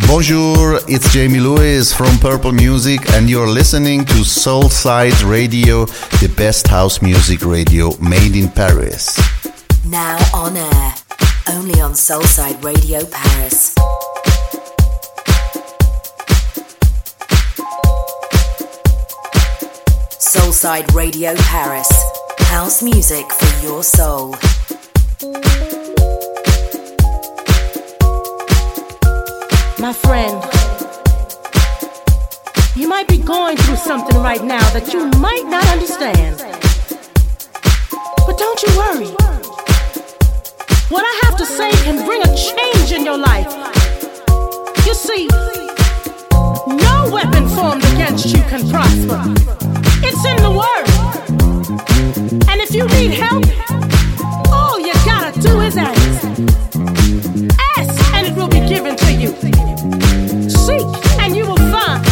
Bonjour, 0.00 0.80
it's 0.88 1.12
Jamie 1.12 1.38
Lewis 1.38 1.92
from 1.92 2.16
Purple 2.18 2.52
Music, 2.52 3.00
and 3.12 3.28
you're 3.28 3.46
listening 3.46 4.06
to 4.06 4.24
Soulside 4.24 5.22
Radio, 5.28 5.84
the 5.84 6.32
best 6.34 6.66
house 6.66 7.02
music 7.02 7.44
radio 7.44 7.94
made 7.98 8.34
in 8.34 8.48
Paris. 8.48 9.20
Now 9.86 10.16
on 10.32 10.56
air, 10.56 10.94
only 11.50 11.78
on 11.82 11.92
Soulside 11.92 12.64
Radio 12.64 13.04
Paris. 13.04 13.74
Soulside 20.18 20.94
Radio 20.94 21.34
Paris, 21.34 21.90
house 22.38 22.82
music 22.82 23.30
for 23.30 23.62
your 23.66 23.82
soul. 23.82 24.34
My 29.82 29.92
friend, 29.92 30.40
you 32.76 32.86
might 32.86 33.08
be 33.08 33.18
going 33.18 33.56
through 33.56 33.74
something 33.74 34.16
right 34.22 34.44
now 34.44 34.62
that 34.70 34.92
you 34.92 35.10
might 35.18 35.44
not 35.46 35.66
understand. 35.66 36.38
But 38.24 38.38
don't 38.38 38.62
you 38.62 38.68
worry. 38.78 39.10
What 40.88 41.02
I 41.04 41.20
have 41.24 41.36
to 41.36 41.44
say 41.44 41.72
can 41.82 42.06
bring 42.06 42.22
a 42.22 42.30
change 42.32 42.92
in 42.92 43.04
your 43.04 43.18
life. 43.18 43.50
You 44.86 44.94
see, 44.94 45.26
no 46.86 47.10
weapon 47.12 47.48
formed 47.48 47.82
against 47.94 48.26
you 48.26 48.42
can 48.42 48.62
prosper. 48.70 49.18
It's 50.06 50.24
in 50.24 50.36
the 50.46 50.52
Word. 50.62 50.86
And 52.48 52.60
if 52.60 52.72
you 52.72 52.86
need 52.86 53.10
help, 53.10 53.44
all 54.52 54.78
you 54.78 54.92
gotta 55.04 55.36
do 55.40 55.60
is 55.60 55.76
ask. 55.76 56.24
Ask, 57.76 58.14
and 58.14 58.28
it 58.28 58.36
will 58.36 58.46
be 58.46 58.60
given 58.68 58.94
to 58.94 59.12
you. 59.12 59.51
Come. 61.84 62.11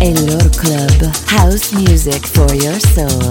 Elor 0.00 0.48
Club, 0.56 1.12
house 1.26 1.72
music 1.72 2.24
for 2.26 2.52
your 2.54 2.78
soul. 2.80 3.30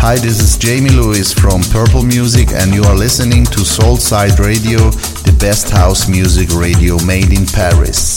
Hi, 0.00 0.16
this 0.16 0.40
is 0.40 0.56
Jamie 0.58 0.90
Lewis 0.90 1.32
from 1.32 1.62
Purple 1.62 2.02
Music, 2.02 2.50
and 2.52 2.74
you 2.74 2.84
are 2.84 2.94
listening 2.94 3.44
to 3.46 3.60
Soulside 3.60 4.38
Radio, 4.38 4.90
the 5.24 5.32
best 5.40 5.70
house 5.70 6.06
music 6.08 6.50
radio 6.50 7.02
made 7.04 7.32
in 7.32 7.46
Paris. 7.46 8.13